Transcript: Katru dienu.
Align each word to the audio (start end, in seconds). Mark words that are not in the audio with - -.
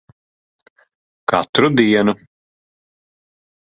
Katru 1.33 1.71
dienu. 1.79 2.19